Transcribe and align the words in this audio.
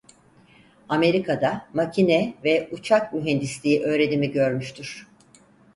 Amerika'da 0.89 1.67
Makine 1.73 2.33
ve 2.45 2.69
Uçak 2.71 3.13
Mühendisliği 3.13 3.81
öğrenimi 3.83 4.31
görmüştür. 4.31 5.07